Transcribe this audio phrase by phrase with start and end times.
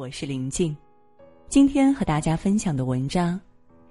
[0.00, 0.74] 我是林静，
[1.50, 3.34] 今天和大家分享的文章《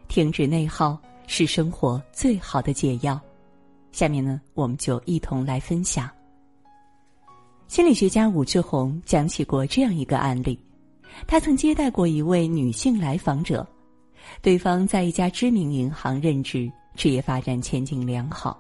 [0.08, 0.98] 停止内耗
[1.28, 3.14] 是生活最好的解药》。
[3.92, 6.10] 下面呢，我们就一同来分享。
[7.68, 10.60] 心理学家武志红讲起过这样一个案例：
[11.28, 13.64] 他曾接待过一位女性来访者，
[14.42, 18.60] 对方在一家知名银行任职，职业发展前景良好，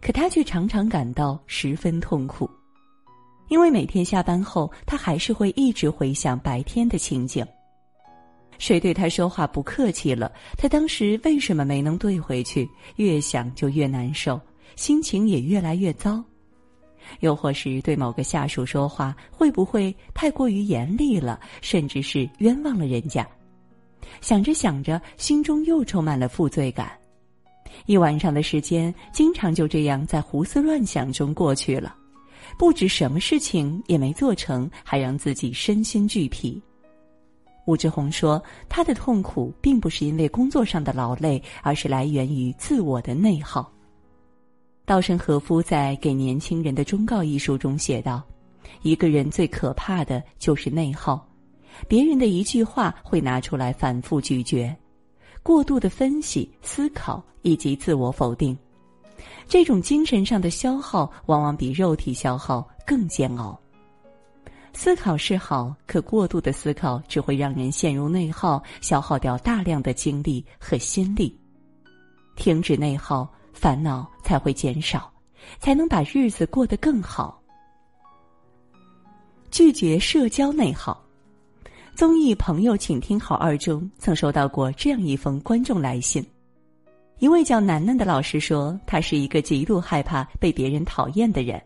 [0.00, 2.48] 可他却常常感到十分痛苦。
[3.48, 7.46] 因为每天下班后，他还是会一直回想白天的情景。
[8.58, 10.32] 谁对他说话不客气了？
[10.56, 12.68] 他当时为什么没能怼回去？
[12.96, 14.40] 越想就越难受，
[14.76, 16.24] 心情也越来越糟。
[17.20, 21.38] 又或是对某个下属说话，会不会太过于严厉了？
[21.60, 23.26] 甚至是冤枉了人家？
[24.20, 26.90] 想着想着，心中又充满了负罪感。
[27.84, 31.94] 一晚上的时间，经常就这样在胡思乱想中过去了。
[32.58, 36.60] 不止什么事情也没做成，还让自己身心俱疲。
[37.66, 43.70] 武志红说：“他的痛苦并不是因为工作上的劳累，而是来源于自我的内耗。”
[44.86, 48.22] 稻盛和夫在《给年轻人的忠告》一书中写道
[48.82, 51.28] ：“一个人最可怕的就是内耗，
[51.88, 54.72] 别人的一句话会拿出来反复咀嚼，
[55.42, 58.56] 过度的分析、思考以及自我否定。”
[59.48, 63.58] 这种精神上的消耗，往往比肉体消耗更煎熬。
[64.72, 71.34] 思考是好，可过度的思考只会让人陷入内耗，消耗掉大量的精力和心力。
[72.36, 75.10] 停止内耗，烦恼才会减少，
[75.58, 77.40] 才能把日子过得更好。
[79.50, 81.02] 拒绝社交内耗。
[81.94, 86.22] 综艺《朋友，请听好二》中曾收到过这样一封观众来信。
[87.18, 91.60] 一位叫楠楠的老师说：“他是一个极度害怕被别人讨厌的人，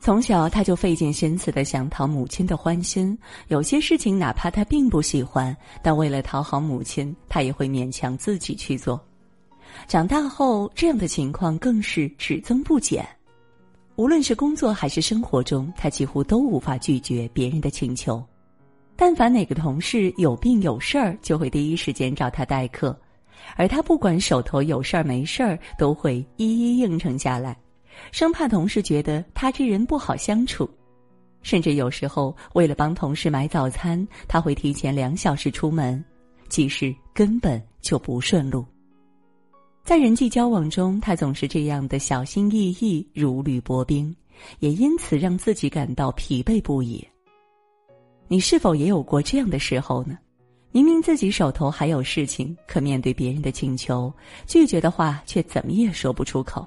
[0.00, 3.16] 从小他就费尽心思的想讨母亲的欢心。
[3.48, 8.98] 有些事情哪怕他并不喜欢，但为了讨好母亲，他也会勉强自己去做。
[9.86, 13.06] 长大后，这样的情况更是只增不减。
[13.96, 18.24] 无论是工作还是生活中，他几乎都无法拒绝别人的请求。
[18.96, 22.98] 但凡哪个同事有病有事儿，就会第一时间找他代课。”
[23.56, 27.56] 而他不管手头有事儿没事儿，都会一一应承下来，
[28.12, 30.68] 生怕同事觉得他这人不好相处。
[31.42, 36.04] 甚至有时候为了帮同事买早餐，他会提前两小时出门，
[36.48, 38.64] 其实根本就不顺路。
[39.82, 44.14] 在人际交往中，他总是这样的小心翼翼，如履薄冰，
[44.58, 47.02] 也因此让自己感到疲惫不已。
[48.28, 50.18] 你是否也有过这样的时候呢？
[50.72, 54.12] 明明自己手头还有事情，可面对别人的请求，
[54.46, 56.66] 拒绝的话却怎么也说不出口，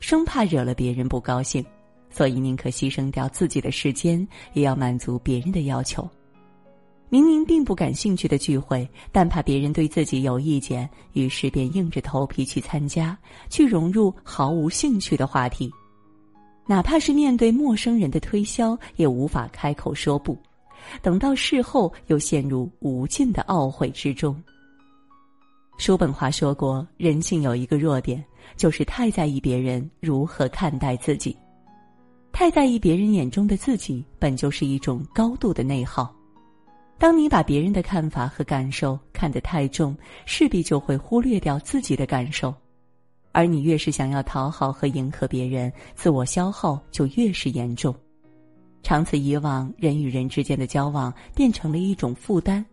[0.00, 1.62] 生怕惹了别人不高兴，
[2.08, 6.08] 所以宁可牺牲掉自己的时间，也要满足别人的要求。
[7.10, 13.14] 明明并不感兴趣的聚会，但怕别人对自己有意见，于是便硬着头皮去参加，
[13.50, 15.70] 去融入毫无兴趣的话题。
[16.64, 20.38] 哪怕是面对陌生人的推销，也无法开口说不。
[21.00, 24.40] 等到事后，又陷入无尽的懊悔之中。
[25.78, 28.24] 叔本华说过，人性有一个弱点，
[28.56, 31.36] 就是太在意别人如何看待自己。
[32.30, 36.14] 太在意别人眼中的自己，本就是一种高度的内耗。
[36.98, 42.54] 当你把别人的看法和感受看得太重，势必就会忽略掉自己的感受。
[43.32, 47.92] 而你越是想要讨好和迎合别人，自我消耗就越是严重。
[48.82, 52.64] 长此以往，人与人之间的交往变成了一种负担。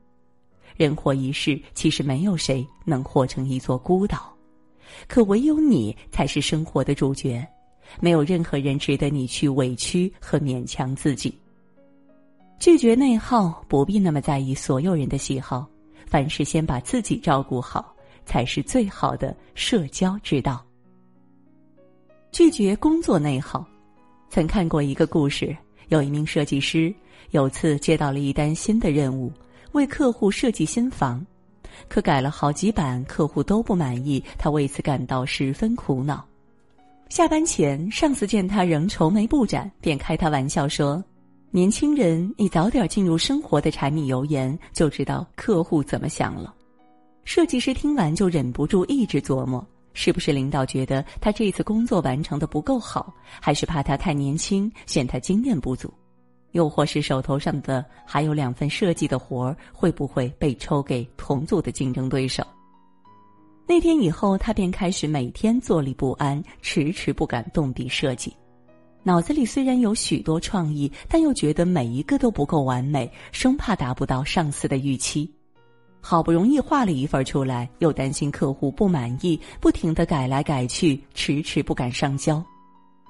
[0.75, 4.33] 人活一世，其实没有谁能活成一座孤岛，
[5.07, 7.45] 可唯有你才是生活的主角。
[7.99, 11.33] 没有任何人值得你去委屈和勉强自己。
[12.59, 15.67] 拒绝内耗，不必那么在意所有人的喜好，
[16.05, 20.63] 凡事先把自己照顾好，才是最好的社交之道。
[22.31, 23.65] 拒绝工作内耗，
[24.29, 25.55] 曾看过一个故事。
[25.89, 26.93] 有一名设计师
[27.31, 29.31] 有次接到了一单新的任务，
[29.73, 31.25] 为客户设计新房，
[31.87, 36.25] 可改了好几版，客户都不满意，他为此感到十分苦恼。
[37.09, 41.03] 下班前，上司见他仍愁眉不展，便开他玩笑说
[41.49, 46.53] ：“年轻人，你早点进入生活的柴米油盐，就知道客户怎么想了。”
[47.25, 49.65] 设计师听完就忍不住一直琢磨。
[49.93, 55.93] 是不是领导觉得他这次工作完成的不够好，还是怕他太年轻，嫌他经验不足？
[56.51, 62.43] 又或是手头上的还有两份设计的活儿，会不会被抽给同组的竞争对手？
[63.67, 68.35] 那天以后，他便开始每天坐立不安，迟迟不敢动笔设计。
[69.03, 75.31] 脑子里虽然有许多创意，但又觉得每一个都不够完美，生怕达不到上司的预期。
[76.01, 82.43] 好不容易画了一份出来，又担心客户不满意，不停的改来改去，迟迟不敢上交，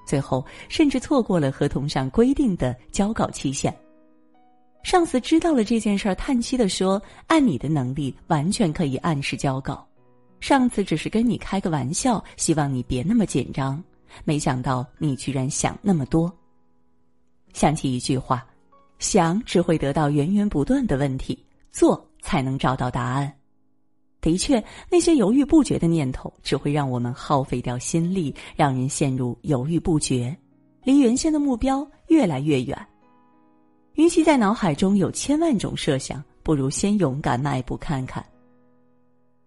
[0.06, 3.74] 最后甚至错过了合同上规定的交稿期限。
[4.82, 9.86] 上司知道了这件事儿，叹息的说：“按你的能力，完全可以按时交稿。
[10.40, 13.82] 上次只是跟你开个玩笑，希望你别那么紧张。
[14.24, 16.34] 没想到你居然想那么多。”
[17.54, 18.46] 想起一句话
[19.00, 21.38] ：“想只会得到源源不断的问题，
[21.72, 23.34] 做。”才能找到答案。
[24.22, 24.62] 的确，
[24.92, 30.36] 那些犹豫不决的念头只会让我们耗费掉心力，让人陷入犹豫不决，
[30.84, 32.78] 离原先的目标越来越远。
[33.96, 38.26] 与其在脑海中有千万种设想，不如先勇敢迈步看看。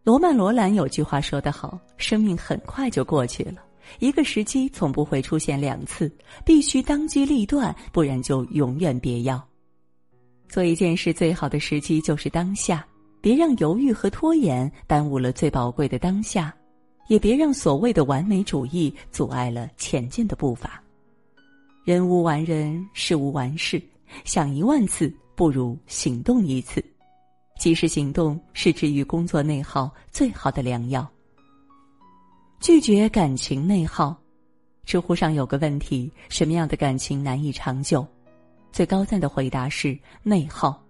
[0.05, 3.63] 罗曼·罗兰有句话说得好：“生命很快就过去了，
[3.99, 6.11] 一个时机从不会出现两次，
[6.45, 9.41] 必须当机立断，不然就永远别要。”
[10.53, 12.87] 做一件事最好的时机就是当下，
[13.23, 16.55] 别让犹豫和拖延耽误了最宝贵的当下，
[17.09, 20.79] 也别让所谓的完美主义阻碍了前进的步伐。
[21.87, 23.83] 人无完人，事无完事，
[24.27, 26.85] 想一万次不如行动一次，
[27.59, 31.11] 及时行动是治愈工作内耗最好的良药。
[32.61, 34.15] 拒绝感情内耗，
[34.85, 38.07] 知乎上有个问题：什么样的感情难以长久？
[38.73, 40.83] 最高赞的回答是内耗。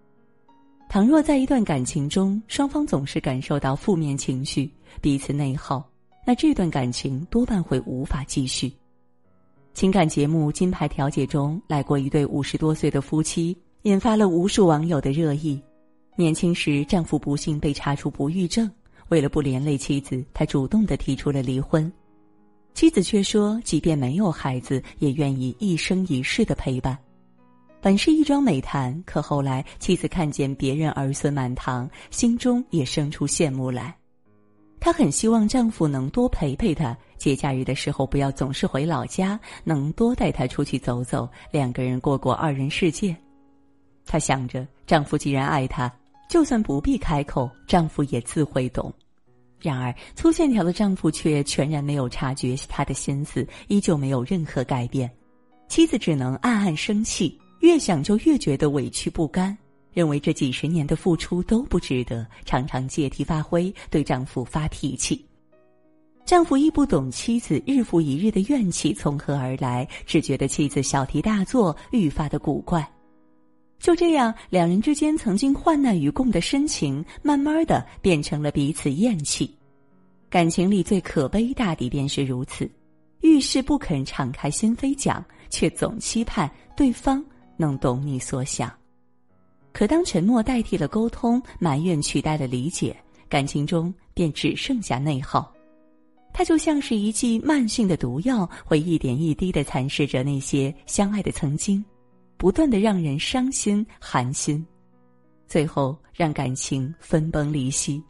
[0.89, 4.71] 倘若在一段感情中，双方总是感受到负面情绪，
[5.01, 5.83] 彼此内耗，
[6.27, 8.73] 那这段感情多半会无法继续。
[9.75, 15.61] 情感节目《金牌调解》中来过一对五十多岁的夫妻，引发了无数网友的热议。
[16.15, 18.71] 年轻时，丈夫不幸被查出不育症，
[19.09, 21.91] 为了不连累妻子，他主动的提出了离婚。
[22.75, 26.99] 妻子却说，即便没有孩子，也愿意一生一世的陪伴。
[27.83, 33.93] 本是一桩美谈，可后来妻子看见别人儿孙满堂，心中也生出羡慕来。
[34.79, 43.17] 她很希望丈夫能多陪陪她，节假日的时候不要总是回老家，能多带她出去走走，两个人过过二人世界。
[44.07, 45.93] 她想着，丈夫既然爱她，
[46.29, 48.95] 就算不必开口，丈夫也自会懂。
[49.59, 55.11] 然而，粗线条的丈夫却全然没有察觉她的心思，依旧没有任何改变。
[55.67, 57.37] 妻子只能暗暗生气。
[57.63, 59.57] 越想就越觉得委屈不甘，
[59.93, 65.25] 认为这几十年的付出都不值得，常常借题发挥，对丈夫发脾气。
[66.25, 72.85] 丈夫亦不懂妻子日复一日的怨气从何而来，只觉得妻子小题大做，愈发的古怪。
[73.79, 79.49] 就这样，两人之间曾经患难与共的深情，慢慢的变成了彼此厌弃。
[80.29, 82.69] 感情里最可悲大抵便是如此，
[83.21, 87.25] 遇事不肯敞开心扉讲，却总期盼对方。
[87.63, 88.69] 能懂你所想，
[89.73, 92.97] 可当沉默代替了沟通，埋怨取代了理解，
[93.29, 95.49] 感情中便只剩下内耗。
[96.33, 101.85] 它就像是一剂慢性的毒药，会一点一滴的蚕食着那些相爱的曾经，
[102.37, 104.67] 不断的让人伤心寒心，
[105.47, 108.03] 最后让感情分崩离析。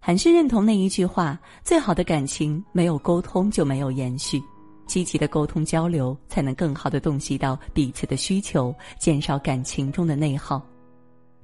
[0.00, 4.40] 很是认同那一句话：最好的感情，没有沟通就没有延续。
[4.88, 10.60] 积极的沟通交流，才能更好的洞悉到彼此的需求，减少感情中的内耗；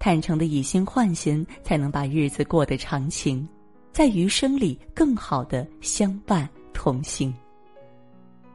[0.00, 3.46] 坦诚的以心换心，才能把日子过得长情，
[3.92, 7.32] 在余生里更好的相伴同行。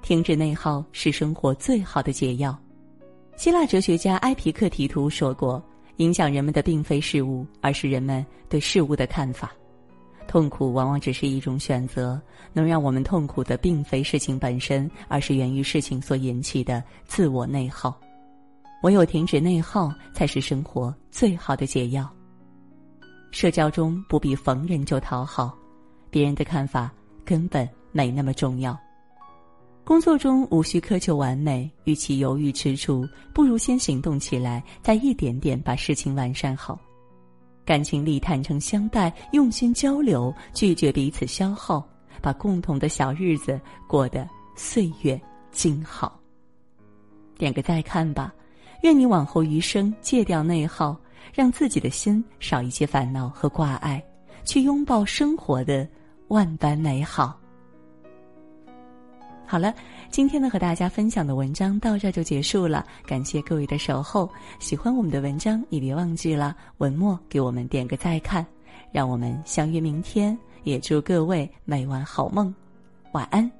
[0.01, 2.57] 停止内耗是生活最好的解药。
[3.35, 5.63] 希腊哲学家埃皮克提图说过
[5.97, 9.51] ：“影响人们的并非事物，而是人们对事物的看法。”
[10.29, 12.21] 痛苦往往只是一种选择，
[12.53, 17.99] 能让我们痛苦的并非事情本身，而是源于事情所引起的自我内耗。
[18.83, 22.07] 唯有停止内耗，才是生活最好的解药。
[23.31, 25.57] 社交中不必逢人就讨好，
[26.11, 26.91] 别人的看法
[27.25, 28.77] 根本没那么重要。
[29.83, 36.79] 工作中无需苛求完美，与其犹豫踟蹰，不如先行动起来，再一点点把事情完善好。
[37.69, 41.87] 感情里坦诚相待，用心交流，拒绝彼此消耗，
[42.19, 45.21] 把共同的小日子过得岁月
[45.51, 46.19] 静好。
[47.37, 48.33] 点个再看吧，
[48.81, 50.99] 愿你往后余生戒掉内耗，
[51.31, 54.03] 让自己的心少一些烦恼和挂碍，
[54.43, 55.87] 去拥抱生活的
[56.29, 57.38] 万般美好。
[59.51, 59.73] 好了，
[60.11, 64.29] 今天呢和大家分享的文章到这就结束了，感谢各位的守候。
[64.59, 68.45] 喜欢我们的文章，也别忘记了文末给我们点个再看，
[68.91, 70.37] 让我们相约明天。
[70.65, 72.53] 也祝各位每晚好梦，
[73.13, 73.58] 晚安。